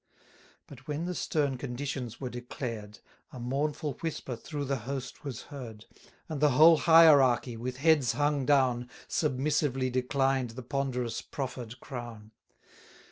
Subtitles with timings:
[0.65, 2.97] But when the stern conditions were declared,
[3.31, 5.85] A mournful whisper through the host was heard,
[6.27, 12.31] And the whole hierarchy, with heads hung down, Submissively declined the ponderous proffer'd crown.